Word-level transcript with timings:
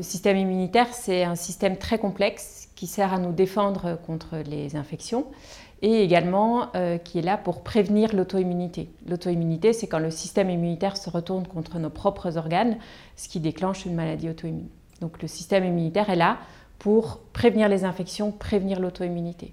Le 0.00 0.04
système 0.04 0.38
immunitaire, 0.38 0.94
c'est 0.94 1.24
un 1.24 1.34
système 1.34 1.76
très 1.76 1.98
complexe 1.98 2.70
qui 2.74 2.86
sert 2.86 3.12
à 3.12 3.18
nous 3.18 3.32
défendre 3.32 3.98
contre 4.06 4.38
les 4.38 4.74
infections 4.74 5.26
et 5.82 6.02
également 6.02 6.68
euh, 6.74 6.96
qui 6.96 7.18
est 7.18 7.22
là 7.22 7.36
pour 7.36 7.62
prévenir 7.62 8.16
l'auto-immunité. 8.16 8.88
L'auto-immunité, 9.06 9.74
c'est 9.74 9.88
quand 9.88 9.98
le 9.98 10.10
système 10.10 10.48
immunitaire 10.48 10.96
se 10.96 11.10
retourne 11.10 11.46
contre 11.46 11.78
nos 11.78 11.90
propres 11.90 12.38
organes, 12.38 12.78
ce 13.14 13.28
qui 13.28 13.40
déclenche 13.40 13.84
une 13.84 13.94
maladie 13.94 14.30
auto-immune. 14.30 14.70
Donc 15.02 15.20
le 15.20 15.28
système 15.28 15.66
immunitaire 15.66 16.08
est 16.08 16.16
là 16.16 16.38
pour 16.78 17.18
prévenir 17.34 17.68
les 17.68 17.84
infections, 17.84 18.32
prévenir 18.32 18.80
l'auto-immunité. 18.80 19.52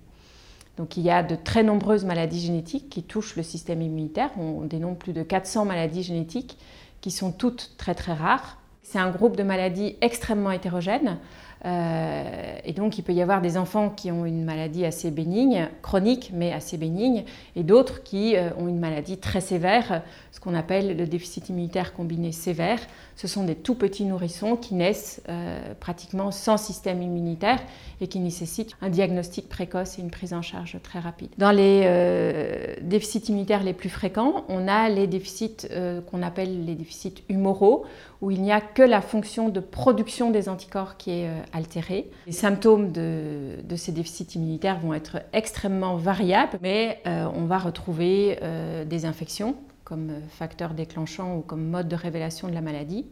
Donc 0.78 0.96
il 0.96 1.04
y 1.04 1.10
a 1.10 1.24
de 1.24 1.36
très 1.36 1.64
nombreuses 1.64 2.06
maladies 2.06 2.40
génétiques 2.40 2.90
qui 2.90 3.04
touchent 3.04 3.36
le 3.36 3.44
système 3.44 3.82
immunitaire. 3.82 4.30
On 4.40 4.62
dénombre 4.62 4.98
plus 4.98 5.12
de 5.12 5.24
400 5.24 5.66
maladies 5.66 6.04
génétiques 6.04 6.58
qui 7.02 7.12
sont 7.12 7.34
toutes 7.34 7.74
très 7.78 7.96
très 7.96 8.14
rares. 8.14 8.60
C'est 8.90 9.00
un 9.00 9.12
groupe 9.12 9.36
de 9.36 9.44
maladies 9.44 9.98
extrêmement 10.00 10.50
hétérogène. 10.50 11.18
Euh, 11.66 12.58
et 12.64 12.72
donc, 12.72 12.98
il 12.98 13.02
peut 13.02 13.12
y 13.12 13.22
avoir 13.22 13.42
des 13.42 13.58
enfants 13.58 13.90
qui 13.90 14.12
ont 14.12 14.26
une 14.26 14.46
maladie 14.46 14.86
assez 14.86 15.12
bénigne, 15.12 15.68
chronique, 15.82 16.32
mais 16.34 16.54
assez 16.54 16.78
bénigne, 16.78 17.26
et 17.58 17.64
d'autres 17.64 18.04
qui 18.04 18.38
euh, 18.38 18.50
ont 18.58 18.70
une 18.70 18.80
maladie 18.80 19.18
très 19.18 19.42
sévère, 19.42 20.04
ce 20.32 20.40
qu'on 20.40 20.54
appelle 20.54 20.96
le 20.96 21.06
déficit 21.06 21.50
immunitaire 21.50 21.94
combiné 21.94 22.32
sévère. 22.32 22.80
Ce 23.18 23.28
sont 23.28 23.44
des 23.44 23.56
tout 23.56 23.76
petits 23.76 24.06
nourrissons 24.06 24.56
qui 24.56 24.76
naissent 24.76 25.22
euh, 25.28 25.74
pratiquement 25.80 26.32
sans 26.32 26.56
système 26.58 27.02
immunitaire 27.02 27.60
et 28.00 28.08
qui 28.08 28.20
nécessitent 28.20 28.78
un 28.82 28.90
diagnostic 28.90 29.50
précoce 29.50 29.98
et 29.98 30.02
une 30.02 30.12
prise 30.12 30.34
en 30.34 30.42
charge 30.42 30.78
très 30.82 31.00
rapide. 31.00 31.32
Dans 31.38 31.52
les 31.52 32.78
déficits 32.82 33.30
immunitaires 33.30 33.64
les 33.64 33.74
plus 33.74 33.90
fréquents, 33.90 34.46
on 34.48 34.68
a 34.68 34.90
les 34.90 35.08
déficits 35.08 35.68
qu'on 36.10 36.22
appelle 36.22 36.66
les 36.66 36.76
déficits 36.76 37.24
humoraux, 37.30 37.86
où 38.22 38.32
il 38.32 38.42
n'y 38.42 38.52
a 38.52 38.62
que 38.62 38.82
la 38.82 39.02
fonction 39.02 39.50
de 39.50 39.60
production 39.60 40.32
des 40.32 40.50
anticorps 40.50 40.98
qui 40.98 41.12
est 41.12 41.30
altérée. 41.54 42.10
Les 42.26 42.32
symptômes 42.32 42.92
de, 42.92 43.76
ces 43.76 43.92
déficits 43.92 44.36
immunitaires 44.36 44.80
vont 44.80 44.94
être 44.94 45.18
extrêmement 45.34 45.98
variables, 45.98 46.58
mais 46.62 47.00
euh, 47.06 47.28
on 47.36 47.46
va 47.46 47.58
retrouver 47.58 48.40
euh, 48.42 48.86
des 48.86 49.06
infections 49.06 49.56
comme 49.84 50.12
facteur 50.30 50.74
déclenchant 50.74 51.38
ou 51.38 51.42
comme 51.42 51.64
mode 51.70 51.88
de 51.88 51.96
révélation 51.96 52.50
de 52.50 52.54
la 52.54 52.60
maladie 52.60 53.06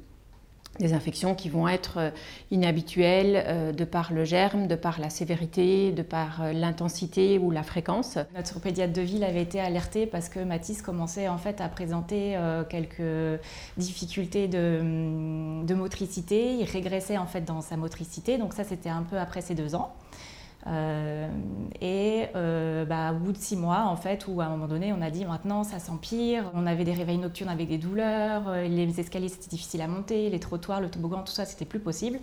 des 0.80 0.94
infections 0.94 1.36
qui 1.36 1.50
vont 1.50 1.68
être 1.68 1.98
euh, 1.98 2.10
inhabituelles 2.52 3.44
euh, 3.48 3.72
de 3.72 3.86
par 3.86 4.12
le 4.14 4.26
germe, 4.26 4.68
de 4.68 4.76
par 4.76 5.00
la 5.00 5.10
sévérité, 5.10 5.92
de 5.92 6.02
par 6.02 6.42
euh, 6.42 6.54
l'intensité 6.54 7.40
ou 7.40 7.52
la 7.52 7.64
fréquence. 7.64 8.18
Notre 8.36 8.60
pédiatre 8.60 8.94
de 8.94 9.02
ville 9.02 9.24
avait 9.24 9.42
été 9.42 9.60
alerté 9.60 10.06
parce 10.06 10.30
que 10.30 10.40
Mathis 10.40 10.82
commençait 10.82 11.28
en 11.28 11.38
fait 11.38 11.62
à 11.62 11.70
présenter 11.70 12.38
quelques 12.70 13.40
difficultés 13.78 14.48
de, 14.48 14.78
hum, 14.82 15.66
de 15.66 15.74
motricité. 15.74 16.56
Il 16.56 16.66
régressait 16.66 17.18
en 17.18 17.26
fait 17.26 17.42
dans 17.42 17.62
sa 17.62 17.78
motricité, 17.78 18.38
donc 18.38 18.54
ça 18.54 18.64
c'était 18.64 18.90
un 18.90 19.04
peu 19.04 19.18
après 19.18 19.42
ses 19.42 19.56
deux 19.56 19.76
ans. 19.76 19.94
Euh, 20.68 21.30
et 21.80 22.26
euh, 22.36 22.86
bah, 22.86 23.12
au 23.12 23.20
bout 23.20 23.32
de 23.32 23.38
six 23.38 23.56
mois, 23.56 23.86
en 23.86 23.96
fait, 23.96 24.26
où 24.28 24.42
à 24.42 24.46
un 24.46 24.50
moment 24.50 24.68
donné, 24.68 24.94
on 24.94 25.02
a 25.02 25.12
dit 25.12 25.26
maintenant 25.26 25.64
ça 25.64 25.80
s'empire. 25.80 26.50
On 26.54 26.66
avait 26.66 26.84
des 26.84 26.94
réveils 26.94 27.18
nocturnes 27.18 27.50
avec 27.50 27.70
des 27.70 27.78
douleurs, 27.78 28.48
euh, 28.48 28.68
les 28.68 29.00
escaliers 29.00 29.30
c'était 29.30 29.50
difficile 29.50 29.82
à 29.82 29.88
monter, 29.88 30.30
les 30.30 30.40
trottoirs, 30.40 30.82
le 30.82 30.90
toboggan, 30.90 31.22
tout 31.24 31.34
ça 31.34 31.46
c'était 31.46 31.66
plus 31.66 31.80
possible. 31.80 32.20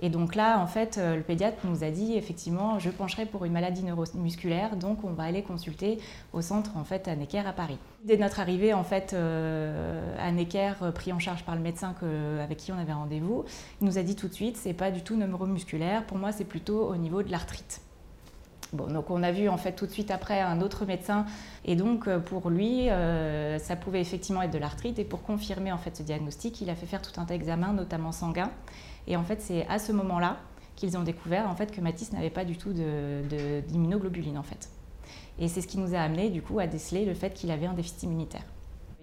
Et 0.00 0.10
donc 0.10 0.34
là, 0.34 0.60
en 0.60 0.66
fait, 0.66 1.00
le 1.02 1.22
pédiatre 1.22 1.56
nous 1.64 1.82
a 1.82 1.90
dit 1.90 2.16
effectivement, 2.16 2.78
je 2.78 2.90
pencherai 2.90 3.24
pour 3.24 3.46
une 3.46 3.52
maladie 3.52 3.82
neuromusculaire, 3.82 4.76
donc 4.76 5.02
on 5.04 5.12
va 5.14 5.22
aller 5.22 5.42
consulter 5.42 5.98
au 6.34 6.42
centre 6.42 6.76
en 6.76 6.84
fait 6.84 7.08
à 7.08 7.16
Necker 7.16 7.46
à 7.46 7.54
Paris. 7.54 7.78
Dès 8.04 8.18
notre 8.18 8.40
arrivée 8.40 8.74
en 8.74 8.84
fait 8.84 9.14
à 9.14 10.32
Necker, 10.32 10.74
pris 10.94 11.14
en 11.14 11.18
charge 11.18 11.44
par 11.44 11.56
le 11.56 11.62
médecin 11.62 11.94
avec 12.42 12.58
qui 12.58 12.72
on 12.72 12.78
avait 12.78 12.92
rendez-vous, 12.92 13.46
il 13.80 13.86
nous 13.86 13.96
a 13.96 14.02
dit 14.02 14.16
tout 14.16 14.28
de 14.28 14.34
suite, 14.34 14.58
c'est 14.58 14.74
pas 14.74 14.90
du 14.90 15.00
tout 15.00 15.16
neuromusculaire. 15.16 16.04
Pour 16.04 16.18
moi, 16.18 16.30
c'est 16.30 16.44
plutôt 16.44 16.90
au 16.90 16.96
niveau 16.96 17.22
de 17.22 17.30
l'arthrite. 17.30 17.80
Bon, 18.72 18.86
donc 18.86 19.10
on 19.10 19.22
a 19.22 19.32
vu 19.32 19.48
en 19.48 19.56
fait 19.56 19.72
tout 19.72 19.86
de 19.86 19.90
suite 19.90 20.10
après 20.10 20.40
un 20.40 20.60
autre 20.60 20.84
médecin. 20.86 21.26
Et 21.64 21.76
donc 21.76 22.08
euh, 22.08 22.18
pour 22.18 22.50
lui 22.50 22.90
euh, 22.90 23.58
ça 23.58 23.76
pouvait 23.76 24.00
effectivement 24.00 24.42
être 24.42 24.52
de 24.52 24.58
l'arthrite. 24.58 24.98
Et 24.98 25.04
pour 25.04 25.22
confirmer 25.22 25.72
en 25.72 25.78
fait 25.78 25.96
ce 25.96 26.02
diagnostic 26.02 26.60
il 26.60 26.70
a 26.70 26.74
fait 26.74 26.86
faire 26.86 27.02
tout 27.02 27.20
un 27.20 27.24
tas 27.24 27.36
notamment 27.36 28.12
sanguins 28.12 28.50
et 29.06 29.16
en 29.16 29.22
fait 29.22 29.40
c'est 29.40 29.66
à 29.68 29.78
ce 29.78 29.92
moment-là 29.92 30.38
qu'ils 30.74 30.96
ont 30.96 31.02
découvert 31.02 31.48
en 31.48 31.54
fait 31.54 31.70
que 31.70 31.80
Matisse 31.80 32.12
n'avait 32.12 32.30
pas 32.30 32.44
du 32.44 32.56
tout 32.56 32.72
d'immunoglobuline 32.72 34.38
en 34.38 34.42
fait. 34.42 34.68
Et 35.38 35.48
c'est 35.48 35.60
ce 35.60 35.66
qui 35.66 35.78
nous 35.78 35.94
a 35.94 35.98
amené 35.98 36.30
du 36.30 36.42
coup 36.42 36.58
à 36.58 36.66
déceler 36.66 37.04
le 37.04 37.14
fait 37.14 37.32
qu'il 37.34 37.50
avait 37.50 37.66
un 37.66 37.74
déficit 37.74 38.04
immunitaire. 38.04 38.44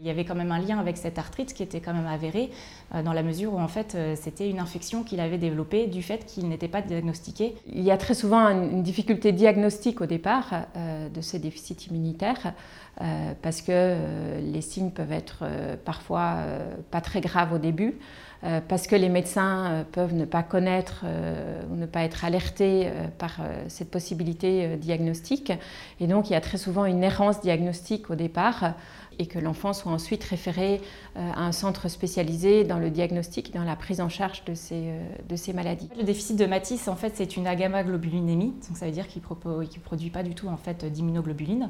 Il 0.04 0.08
y 0.08 0.10
avait 0.10 0.26
quand 0.26 0.36
même 0.36 0.52
un 0.52 0.60
lien 0.60 0.80
avec 0.80 0.98
cette 0.98 1.18
arthrite 1.18 1.54
qui 1.54 1.64
était 1.64 1.80
quand 1.80 1.94
même 1.94 2.08
avéré 2.08 2.52
euh, 2.94 3.02
dans 3.04 3.14
la 3.14 3.24
mesure 3.24 3.54
où 3.54 3.60
en 3.60 3.70
fait 3.70 3.96
euh, 3.96 4.18
c'était 4.20 4.50
une 4.50 4.60
infection 4.60 5.04
qu'il 5.04 5.22
avait 5.22 5.38
développée 5.38 5.88
du 5.88 6.04
fait 6.04 6.26
qu'il 6.26 6.50
n'était 6.50 6.68
pas 6.68 6.82
diagnostiqué. 6.82 7.56
Il 7.72 7.84
y 7.84 7.90
a 7.90 7.96
très 7.96 8.14
souvent 8.14 8.50
une 8.50 8.84
difficulté 8.84 9.32
diagnostique 9.32 10.02
au 10.02 10.06
départ 10.06 10.66
euh, 10.76 11.08
de 11.08 11.22
ces 11.22 11.40
déficits 11.40 11.88
immunitaires 11.90 12.54
parce 13.42 13.64
que 13.64 13.98
les 14.40 14.62
signes 14.62 14.92
peuvent 14.92 15.12
être 15.12 15.46
parfois 15.84 16.38
pas 16.92 17.02
très 17.02 17.22
graves 17.22 17.52
au 17.52 17.58
début. 17.58 17.98
parce 18.68 18.86
que 18.86 18.96
les 18.96 19.10
médecins 19.10 19.84
peuvent 19.92 20.14
ne 20.14 20.26
pas 20.26 20.44
connaître 20.44 21.04
ou 21.72 21.76
ne 21.76 21.88
pas 21.88 22.04
être 22.04 22.24
alertés 22.24 22.92
par 23.18 23.38
cette 23.68 23.90
possibilité 23.90 24.78
diagnostique. 24.78 25.52
Et 26.00 26.06
donc 26.06 26.30
il 26.30 26.34
y 26.34 26.36
a 26.36 26.42
très 26.42 26.60
souvent 26.60 26.86
une 26.86 27.04
errance 27.04 27.42
diagnostique 27.42 28.12
au 28.12 28.16
départ 28.16 28.76
et 29.20 29.28
que 29.28 29.40
l'enfant 29.40 29.74
soit 29.74 29.92
ensuite 29.92 30.24
référé 30.24 30.82
euh, 31.16 31.32
à 31.34 31.46
un 31.46 31.52
centre 31.52 31.88
spécialisé 31.88 32.64
dans 32.64 32.80
le 32.80 32.90
diagnostic, 32.90 33.54
dans 33.54 33.64
la 33.64 33.76
prise 33.76 34.02
en 34.02 34.10
charge 34.10 34.44
de 34.46 34.54
ces, 34.54 34.84
euh, 34.88 35.04
de 35.30 35.36
ces 35.36 35.54
maladies. 35.54 35.90
Le 35.98 36.04
déficit 36.04 36.38
de 36.38 36.46
Matisse, 36.46 36.88
en 36.88 36.96
fait, 36.96 37.14
c'est 37.16 37.38
une 37.38 37.48
agamma-globulinémie, 37.48 38.54
donc 38.68 38.78
ça 38.78 38.86
veut 38.86 38.92
dire 38.92 39.08
qu'il 39.08 39.22
ne 39.22 39.80
produit 39.80 40.10
pas 40.10 40.24
du 40.24 40.36
tout 40.36 40.48
en 40.48 40.58
fait, 40.58 40.86
d'immunoglobuline. 40.86 41.70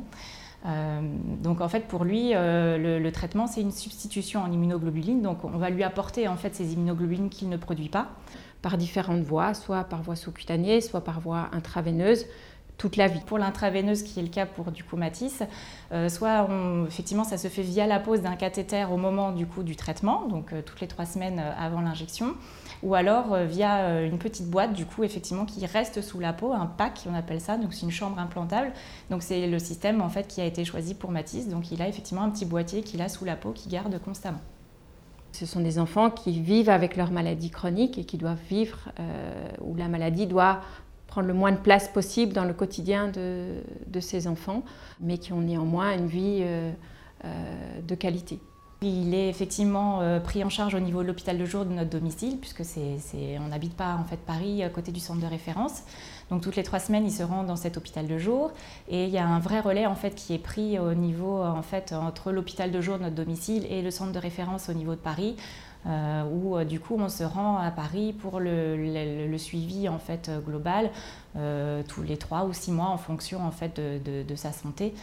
Euh, 0.65 1.01
donc 1.41 1.59
en 1.59 1.67
fait 1.67 1.89
pour 1.89 2.05
lui 2.05 2.31
le, 2.33 3.09
traitement 3.09 3.47
c'est 3.47 3.59
une 3.59 3.73
substitution 3.73 4.39
en 4.39 4.49
immunoglobuline 4.49 5.21
donc 5.21 5.43
on 5.43 5.57
va 5.57 5.69
lui 5.69 5.83
apporter 5.83 6.29
en 6.29 6.37
fait 6.37 6.55
ces 6.55 6.71
immunoglobulines 6.71 7.29
qu'il 7.29 7.49
ne 7.49 7.57
produit 7.57 7.89
pas 7.89 8.11
par 8.61 8.77
différentes 8.77 9.23
voies 9.23 9.53
soit 9.55 9.83
par 9.83 10.01
voie 10.03 10.15
sous-cutanée 10.15 10.79
soit 10.79 11.03
par 11.03 11.19
voie 11.19 11.49
intraveineuse 11.51 12.27
toute 12.83 12.97
la 12.97 13.07
vie. 13.07 13.21
Pour 13.21 13.37
l'intraveineuse, 13.37 14.03
qui 14.03 14.19
est 14.19 14.23
le 14.23 14.27
cas 14.27 14.45
pour 14.45 14.73
du 14.73 14.83
coup 14.83 14.97
Matisse, 14.97 15.41
euh, 15.93 16.09
soit 16.09 16.49
effectivement 16.85 17.23
ça 17.23 17.37
se 17.37 17.47
fait 17.47 17.61
via 17.61 17.87
la 17.87 18.01
pose 18.01 18.21
d'un 18.21 18.35
cathéter 18.35 18.85
au 18.91 18.97
moment 18.97 19.31
du 19.31 19.45
coup 19.45 19.63
du 19.63 19.77
traitement, 19.77 20.27
donc 20.27 20.51
euh, 20.51 20.61
toutes 20.61 20.81
les 20.81 20.87
trois 20.89 21.05
semaines 21.05 21.39
euh, 21.39 21.53
avant 21.57 21.79
l'injection, 21.79 22.35
ou 22.81 22.93
alors 22.93 23.37
via 23.45 24.01
une 24.01 24.17
petite 24.17 24.49
boîte 24.49 24.73
du 24.73 24.85
coup 24.85 25.05
effectivement 25.05 25.45
qui 25.45 25.65
reste 25.65 26.01
sous 26.01 26.19
la 26.19 26.33
peau, 26.33 26.51
un 26.51 26.65
pack 26.65 27.05
on 27.09 27.15
appelle 27.15 27.39
ça, 27.39 27.55
donc 27.55 27.73
c'est 27.73 27.83
une 27.83 27.91
chambre 27.91 28.19
implantable. 28.19 28.73
Donc 29.09 29.23
c'est 29.23 29.47
le 29.47 29.59
système 29.59 30.01
en 30.01 30.09
fait 30.09 30.27
qui 30.27 30.41
a 30.41 30.45
été 30.45 30.65
choisi 30.65 30.93
pour 30.93 31.09
Matisse, 31.09 31.47
donc 31.47 31.71
il 31.71 31.81
a 31.81 31.87
effectivement 31.87 32.23
un 32.23 32.31
petit 32.31 32.45
boîtier 32.45 32.81
qu'il 32.81 33.01
a 33.01 33.07
sous 33.07 33.23
la 33.23 33.37
peau 33.37 33.51
qui 33.51 33.69
garde 33.69 33.97
constamment. 34.03 34.41
Ce 35.31 35.45
sont 35.45 35.61
des 35.61 35.79
enfants 35.79 36.09
qui 36.09 36.37
vivent 36.41 36.69
avec 36.69 36.97
leur 36.97 37.11
maladie 37.11 37.49
chronique 37.49 37.97
et 37.97 38.03
qui 38.03 38.17
doivent 38.17 38.43
vivre, 38.49 38.89
où 39.61 39.73
la 39.75 39.87
maladie 39.87 40.27
doit 40.27 40.59
prendre 41.13 41.27
le 41.27 41.35
moins 41.35 41.51
de 41.51 41.57
place 41.57 41.87
possible 41.89 42.33
dans 42.33 42.43
le 42.43 42.53
quotidien 42.53 43.07
de, 43.07 43.99
ces 43.99 44.27
enfants, 44.27 44.63
mais 44.99 45.19
qui 45.19 45.31
ont 45.31 45.41
néanmoins 45.41 45.93
une 45.93 46.07
vie 46.07 46.39
euh, 46.41 46.71
euh, 47.23 47.81
de 47.87 47.93
qualité. 47.93 48.39
Il 48.81 49.13
est 49.13 49.29
effectivement 49.29 50.01
euh, 50.01 50.19
pris 50.19 50.43
en 50.43 50.49
charge 50.49 50.73
au 50.73 50.79
niveau 50.79 51.03
de 51.03 51.07
l'hôpital 51.07 51.37
de 51.37 51.45
jour 51.45 51.65
de 51.65 51.69
notre 51.69 51.91
domicile, 51.91 52.39
puisque 52.39 52.65
c'est, 52.65 52.97
on 53.37 53.49
n'habite 53.49 53.75
pas 53.75 53.93
en 53.93 54.05
fait 54.05 54.17
Paris 54.17 54.63
à 54.63 54.69
côté 54.69 54.91
du 54.91 54.99
centre 54.99 55.21
de 55.21 55.27
référence. 55.27 55.83
Donc 56.31 56.41
toutes 56.41 56.55
les 56.55 56.63
trois 56.63 56.79
semaines, 56.79 57.05
il 57.05 57.11
se 57.11 57.21
rend 57.21 57.43
dans 57.43 57.57
cet 57.57 57.77
hôpital 57.77 58.07
de 58.07 58.17
jour, 58.17 58.51
et 58.89 59.05
il 59.05 59.11
y 59.11 59.19
a 59.19 59.27
un 59.27 59.39
vrai 59.39 59.59
relais 59.59 59.85
en 59.85 59.95
fait 59.95 60.15
qui 60.15 60.33
est 60.33 60.43
pris 60.43 60.79
au 60.79 60.95
niveau 60.95 61.43
en 61.43 61.61
fait 61.61 61.93
entre 61.93 62.31
l'hôpital 62.31 62.71
de 62.71 62.81
jour 62.81 62.97
de 62.97 63.03
notre 63.03 63.15
domicile 63.15 63.67
et 63.69 63.83
le 63.83 63.91
centre 63.91 64.13
de 64.13 64.19
référence 64.19 64.67
au 64.67 64.73
niveau 64.73 64.95
de 64.95 65.01
Paris 65.01 65.35
euh, 65.85 66.23
où 66.31 66.55
euh, 66.55 66.63
du 66.63 66.79
coup 66.79 66.95
on 66.97 67.09
se 67.09 67.23
rend 67.23 67.57
à 67.57 67.69
Paris 67.69 68.13
pour 68.13 68.39
le, 68.39 69.37
suivi 69.37 69.89
en 69.89 69.99
fait 69.99 70.31
global 70.45 70.91
euh, 71.35 71.83
tous 71.85 72.03
les 72.03 72.15
trois 72.15 72.45
ou 72.45 72.53
six 72.53 72.71
mois 72.71 72.87
en 72.87 72.97
fonction 72.97 73.45
en 73.45 73.51
fait 73.51 73.79
de, 73.79 74.35
sa 74.35 74.51
santé. 74.51 74.93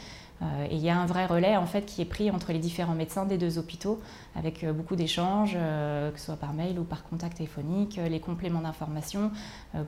et 0.43 0.75
il 0.75 0.79
y 0.79 0.88
a 0.88 0.99
un 0.99 1.06
vrai 1.06 1.27
relais 1.27 1.56
en 1.56 1.67
fait 1.67 1.85
qui 1.85 2.00
est 2.00 2.06
pris 2.06 2.31
entre 2.31 2.53
les 2.53 2.59
différents 2.59 2.94
médecins 2.94 3.27
des 3.27 3.37
deux 3.37 3.59
hôpitaux 3.59 4.00
avec 4.35 4.65
beaucoup 4.67 4.97
d'échanges, 4.97 5.55
que 5.55 6.19
ce 6.19 6.27
soit 6.27 6.37
par 6.37 6.55
mail 6.55 6.79
ou 6.79 6.85
par 6.85 7.05
contact 7.05 7.37
téléphonique, 7.37 7.97
les 7.97 8.21
compléments 8.21 8.61
d'information 8.61 9.31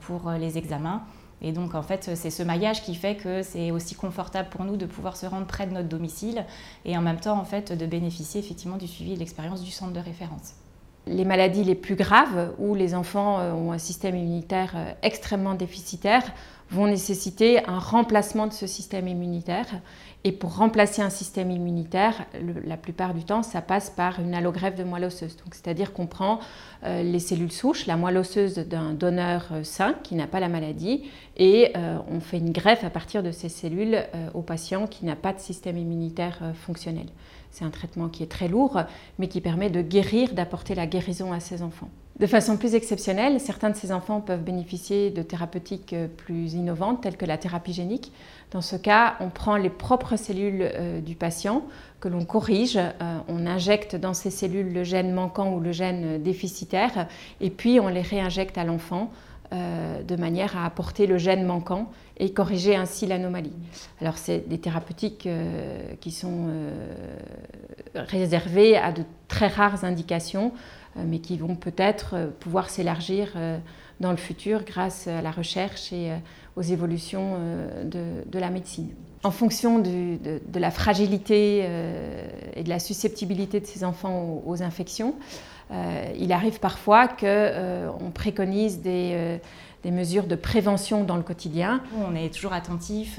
pour 0.00 0.30
les 0.30 0.58
examens. 0.58 1.02
Et 1.40 1.50
donc, 1.50 1.74
en 1.74 1.82
fait, 1.82 2.10
c'est 2.14 2.30
ce 2.30 2.42
maillage 2.44 2.82
qui 2.82 2.94
fait 2.94 3.16
que 3.16 3.42
c'est 3.42 3.72
aussi 3.72 3.96
confortable 3.96 4.48
pour 4.48 4.64
nous 4.64 4.76
de 4.76 4.86
pouvoir 4.86 5.16
se 5.16 5.26
rendre 5.26 5.46
près 5.46 5.66
de 5.66 5.72
notre 5.72 5.88
domicile 5.88 6.44
et 6.84 6.96
en 6.96 7.02
même 7.02 7.18
temps, 7.18 7.38
en 7.38 7.44
fait, 7.44 7.72
de 7.72 7.86
bénéficier 7.86 8.40
effectivement 8.40 8.76
du 8.76 8.86
suivi 8.86 9.12
et 9.12 9.14
de 9.14 9.20
l'expérience 9.20 9.62
du 9.62 9.72
centre 9.72 9.92
de 9.92 10.00
référence. 10.00 10.54
Les 11.08 11.24
maladies 11.24 11.64
les 11.64 11.74
plus 11.74 11.96
graves, 11.96 12.52
où 12.58 12.76
les 12.76 12.94
enfants 12.94 13.40
euh, 13.40 13.52
ont 13.52 13.72
un 13.72 13.78
système 13.78 14.14
immunitaire 14.14 14.72
euh, 14.76 14.92
extrêmement 15.02 15.54
déficitaire, 15.54 16.22
vont 16.70 16.86
nécessiter 16.86 17.68
un 17.68 17.80
remplacement 17.80 18.46
de 18.46 18.52
ce 18.52 18.68
système 18.68 19.08
immunitaire. 19.08 19.66
Et 20.22 20.30
pour 20.30 20.56
remplacer 20.56 21.02
un 21.02 21.10
système 21.10 21.50
immunitaire, 21.50 22.24
la 22.64 22.76
plupart 22.76 23.14
du 23.14 23.24
temps, 23.24 23.42
ça 23.42 23.60
passe 23.60 23.90
par 23.90 24.20
une 24.20 24.32
allogreffe 24.32 24.76
de 24.76 24.84
moelle 24.84 25.06
osseuse. 25.06 25.36
C'est-à-dire 25.50 25.92
qu'on 25.92 26.06
prend 26.06 26.38
euh, 26.84 27.02
les 27.02 27.18
cellules 27.18 27.50
souches, 27.50 27.86
la 27.86 27.96
moelle 27.96 28.18
osseuse 28.18 28.54
d'un 28.54 28.92
donneur 28.92 29.48
sain 29.64 29.96
qui 30.04 30.14
n'a 30.14 30.28
pas 30.28 30.38
la 30.38 30.48
maladie, 30.48 31.02
et 31.36 31.72
on 32.08 32.20
fait 32.20 32.38
une 32.38 32.52
greffe 32.52 32.84
à 32.84 32.90
partir 32.90 33.22
de 33.22 33.32
ces 33.32 33.48
cellules 33.48 33.98
au 34.34 34.42
patient 34.42 34.86
qui 34.86 35.04
n'a 35.04 35.16
pas 35.16 35.32
de 35.32 35.40
système 35.40 35.76
immunitaire 35.76 36.38
fonctionnel. 36.54 37.06
C'est 37.52 37.64
un 37.64 37.70
traitement 37.70 38.08
qui 38.08 38.22
est 38.22 38.30
très 38.30 38.48
lourd, 38.48 38.80
mais 39.18 39.28
qui 39.28 39.40
permet 39.40 39.70
de 39.70 39.82
guérir, 39.82 40.32
d'apporter 40.32 40.74
la 40.74 40.86
guérison 40.86 41.32
à 41.32 41.38
ces 41.38 41.62
enfants. 41.62 41.90
De 42.18 42.26
façon 42.26 42.56
plus 42.56 42.74
exceptionnelle, 42.74 43.40
certains 43.40 43.70
de 43.70 43.76
ces 43.76 43.90
enfants 43.90 44.20
peuvent 44.20 44.42
bénéficier 44.42 45.10
de 45.10 45.22
thérapeutiques 45.22 45.92
euh, 45.92 46.08
plus 46.08 46.54
innovantes, 46.54 47.02
telles 47.02 47.16
que 47.16 47.24
la 47.24 47.36
thérapie 47.36 47.72
génique. 47.72 48.12
Dans 48.52 48.60
ce 48.60 48.76
cas, 48.76 49.16
on 49.20 49.28
prend 49.28 49.56
les 49.56 49.70
propres 49.70 50.16
cellules 50.16 50.62
euh, 50.62 51.00
du 51.00 51.14
patient 51.14 51.62
que 52.00 52.08
l'on 52.08 52.24
corrige, 52.24 52.76
euh, 52.76 53.18
on 53.28 53.46
injecte 53.46 53.96
dans 53.96 54.14
ces 54.14 54.30
cellules 54.30 54.72
le 54.72 54.84
gène 54.84 55.12
manquant 55.12 55.52
ou 55.52 55.60
le 55.60 55.72
gène 55.72 56.22
déficitaire, 56.22 57.06
et 57.40 57.50
puis 57.50 57.80
on 57.80 57.88
les 57.88 58.02
réinjecte 58.02 58.56
à 58.56 58.64
l'enfant 58.64 59.10
de 59.52 60.16
manière 60.16 60.56
à 60.56 60.64
apporter 60.64 61.06
le 61.06 61.18
gène 61.18 61.44
manquant 61.44 61.90
et 62.22 62.32
corriger 62.32 62.76
ainsi 62.76 63.06
l'anomalie. 63.06 63.52
Alors 64.00 64.16
c'est 64.16 64.48
des 64.48 64.58
thérapeutiques 64.58 65.28
qui 66.00 66.10
sont 66.10 66.48
réservées 67.94 68.76
à 68.76 68.92
de 68.92 69.02
très 69.28 69.48
rares 69.48 69.84
indications. 69.84 70.52
Euh, 70.96 71.02
mais 71.06 71.20
qui 71.20 71.38
vont 71.38 71.54
peut-être 71.54 72.14
euh, 72.14 72.26
pouvoir 72.40 72.68
s'élargir 72.68 73.32
euh, 73.36 73.58
dans 74.00 74.10
le 74.10 74.18
futur 74.18 74.64
grâce 74.64 75.06
à 75.06 75.22
la 75.22 75.30
recherche 75.30 75.92
et 75.92 76.10
aux 76.56 76.62
évolutions 76.62 77.36
de, 77.84 78.38
la 78.38 78.50
médecine. 78.50 78.88
En 79.22 79.30
fonction 79.30 79.78
de, 79.78 80.18
la 80.58 80.72
fragilité 80.72 81.58
et 82.56 82.64
de 82.64 82.68
la 82.68 82.80
susceptibilité 82.80 83.60
de 83.60 83.66
ces 83.66 83.84
enfants 83.84 84.42
aux, 84.44 84.60
infections, 84.60 85.14
il 86.18 86.32
arrive 86.32 86.58
parfois 86.58 87.06
qu'on 87.06 88.10
préconise 88.12 88.80
des, 88.80 89.38
mesures 89.90 90.26
de 90.26 90.36
prévention 90.36 91.04
dans 91.04 91.16
le 91.16 91.22
quotidien. 91.22 91.82
On 91.98 92.14
est 92.14 92.32
toujours 92.32 92.52
attentif 92.52 93.18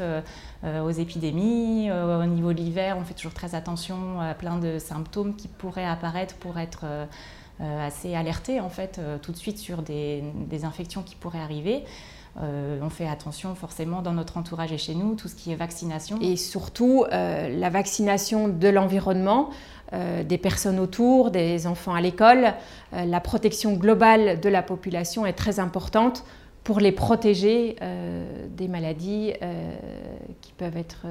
aux 0.64 0.92
épidémies. 0.92 1.92
au 1.92 2.26
niveau 2.26 2.54
de 2.54 2.58
l'hiver, 2.58 2.98
on 3.00 3.04
fait 3.04 3.14
toujours 3.14 3.34
très 3.34 3.54
attention 3.54 4.22
à 4.22 4.34
plein 4.34 4.58
de 4.58 4.80
symptômes 4.80 5.36
qui 5.36 5.48
pourraient 5.48 5.86
apparaître 5.86 6.36
pour 6.36 6.58
être 6.58 6.86
euh, 7.62 7.88
assez 7.88 8.16
alerté 8.16 8.60
en 8.60 8.70
fait 8.70 8.98
euh, 8.98 9.20
tout 9.22 9.32
de 9.32 9.38
suite 9.38 9.60
sur 9.60 9.84
des, 9.84 10.24
infections 10.64 11.04
qui 11.04 11.16
pourraient 11.16 11.40
arriver. 11.40 11.84
Euh, 12.42 12.80
on 12.82 12.90
fait 12.90 13.08
attention 13.08 13.54
forcément 13.54 14.02
dans 14.02 14.14
notre 14.14 14.38
entourage 14.38 14.72
et 14.72 14.80
chez 14.80 14.96
nous, 14.96 15.14
tout 15.14 15.28
ce 15.28 15.36
qui 15.36 15.52
est 15.52 15.56
vaccination. 15.56 16.18
Et 16.20 16.36
surtout 16.36 17.06
la 17.12 17.70
vaccination 17.70 18.48
de 18.48 18.68
l'environnement, 18.70 19.52
des 19.92 20.40
personnes 20.40 20.80
autour, 20.80 21.30
des 21.30 21.68
enfants 21.68 21.94
à 21.94 22.02
l'école. 22.02 22.54
la 22.92 23.20
protection 23.20 23.74
globale 23.74 24.40
de 24.40 24.50
la 24.50 24.64
population 24.64 25.28
est 25.28 25.34
très 25.34 25.60
importante 25.60 26.24
pour 26.64 26.80
les 26.80 26.92
protéger 26.92 27.76
des 28.50 28.68
maladies 28.68 29.34
qui 30.42 30.54
peuvent 30.54 30.78
être 30.78 31.06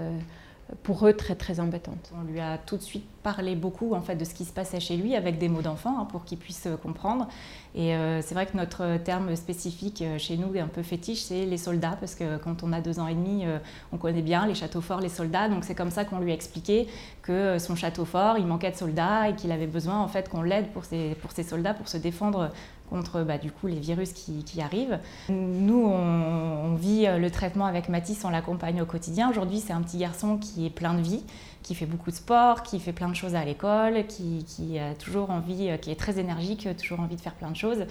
pour 0.82 1.06
eux 1.06 1.12
très 1.12 1.34
très 1.34 1.60
embêtantes. 1.60 2.12
On 2.18 2.22
lui 2.24 2.40
a 2.40 2.58
tout 2.58 2.76
de 2.76 2.82
suite 2.82 3.04
parlé 3.22 3.54
beaucoup 3.54 3.94
en 3.94 4.00
fait 4.00 4.16
de 4.16 4.24
ce 4.24 4.34
qui 4.34 4.44
se 4.44 4.52
passait 4.52 4.80
chez 4.80 4.96
lui 4.96 5.14
avec 5.14 5.38
des 5.38 5.48
mots 5.48 5.62
d'enfant 5.62 5.98
hein, 5.98 6.04
pour 6.06 6.24
qu'il 6.24 6.38
puisse 6.38 6.66
euh, 6.66 6.76
comprendre. 6.76 7.28
Et 7.74 7.94
euh, 7.94 8.20
c'est 8.20 8.34
vrai 8.34 8.46
que 8.46 8.56
notre 8.56 8.98
terme 8.98 9.34
spécifique 9.34 10.02
euh, 10.02 10.18
chez 10.18 10.36
nous 10.36 10.52
un 10.58 10.66
peu 10.66 10.82
fétiche, 10.82 11.22
c'est 11.22 11.46
les 11.46 11.56
soldats 11.56 11.96
parce 11.98 12.14
que 12.14 12.36
quand 12.36 12.62
on 12.62 12.72
a 12.72 12.80
deux 12.80 13.00
ans 13.00 13.06
et 13.06 13.14
demi, 13.14 13.44
on 13.92 13.96
connaît 13.96 14.22
bien 14.22 14.46
les 14.46 14.54
châteaux 14.54 14.80
forts, 14.80 15.00
les 15.00 15.08
soldats. 15.08 15.48
Donc 15.48 15.64
c'est 15.64 15.74
comme 15.74 15.90
ça 15.90 16.04
qu'on 16.04 16.18
lui 16.18 16.30
a 16.30 16.34
expliqué 16.34 16.86
que 17.22 17.58
son 17.58 17.74
château 17.76 18.04
fort, 18.04 18.36
il 18.38 18.46
manquait 18.46 18.70
de 18.70 18.76
soldats 18.76 19.28
et 19.28 19.34
qu'il 19.34 19.52
avait 19.52 19.66
besoin 19.66 20.00
en 20.00 20.08
fait 20.08 20.28
qu'on 20.28 20.42
l'aide 20.42 20.68
pour 20.68 20.84
ses, 20.84 21.14
pour 21.22 21.32
ses 21.32 21.42
soldats 21.42 21.74
pour 21.74 21.88
se 21.88 21.96
défendre 21.96 22.50
contre 22.92 23.22
bah, 23.22 23.38
du 23.38 23.50
coup, 23.50 23.66
les 23.68 23.80
virus 23.80 24.12
qui, 24.12 24.60
arrivent. 24.60 24.98
Nous, 25.30 25.82
on, 25.86 26.74
vit 26.74 27.06
euh, 27.06 27.18
le 27.18 27.30
traitement 27.30 27.64
avec 27.64 27.88
Mathis, 27.88 28.22
on 28.24 28.30
l'accompagne 28.30 28.82
au 28.82 28.84
quotidien. 28.84 29.30
Aujourd'hui, 29.30 29.60
c'est 29.60 29.72
un 29.72 29.80
petit 29.80 29.96
garçon 29.96 30.36
qui 30.36 30.66
est 30.66 30.70
plein 30.70 30.94
de 30.94 31.00
vie, 31.00 31.22
qui 31.62 31.74
fait 31.74 31.86
beaucoup 31.86 32.10
de 32.10 32.16
sport, 32.16 32.62
qui 32.62 32.78
fait 32.80 32.92
plein 32.92 33.08
de 33.08 33.14
choses 33.14 33.34
à 33.34 33.44
l'école, 33.44 34.06
qui, 34.06 34.78
a 34.78 34.94
toujours 34.94 35.30
envie, 35.30 35.70
euh, 35.70 35.76
qui 35.76 35.90
est 35.90 35.96
très 35.96 36.18
énergique, 36.18 36.68
toujours 36.76 37.00
envie 37.00 37.16
de 37.16 37.20
faire 37.20 37.34
plein 37.34 37.50
de 37.50 37.56
choses. 37.56 37.86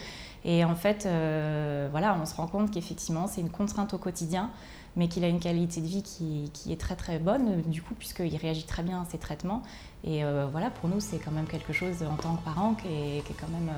Et 0.46 0.64
en 0.66 0.76
fait, 0.76 1.06
euh, 1.06 1.88
voilà, 1.92 2.18
on 2.22 2.26
se 2.26 2.36
rend 2.36 2.48
compte 2.48 2.72
qu'effectivement, 2.72 3.28
c'est 3.28 3.42
une 3.42 3.50
contrainte 3.50 3.94
au 3.94 3.98
quotidien 3.98 4.50
mais 4.98 5.08
qu'il 5.08 5.24
a 5.24 5.30
une 5.30 5.40
qualité 5.40 5.80
de 5.80 5.86
vie 5.86 6.04
qui, 6.04 6.52
est 6.70 6.76
très 6.76 6.98
très 6.98 7.18
bonne, 7.18 7.62
du 7.62 7.82
coup, 7.82 7.94
puisqu'il 7.94 8.36
réagit 8.36 8.66
très 8.66 8.84
bien 8.84 9.04
à 9.04 9.06
ces 9.10 9.18
traitements. 9.18 9.64
Et 10.04 10.22
voilà, 10.52 10.70
pour 10.70 10.90
nous, 10.90 11.00
c'est 11.00 11.18
quand 11.18 11.32
même 11.32 11.48
quelque 11.48 11.72
chose 11.72 12.04
en 12.04 12.18
tant 12.18 12.36
que 12.36 12.44
parent 12.44 12.74
qui 12.74 12.88
est, 12.90 13.24
qui 13.26 13.32
est 13.32 13.36
quand 13.40 13.48
même 13.48 13.72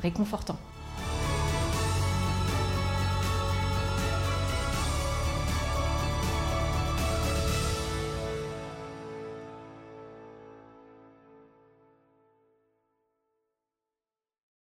réconfortant. 0.00 0.56